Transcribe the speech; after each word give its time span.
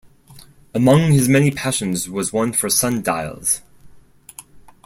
Among 0.73 1.11
his 1.11 1.29
many 1.29 1.51
passions 1.51 2.09
was 2.09 2.33
one 2.33 2.53
for 2.53 2.71
sundials. 2.71 3.61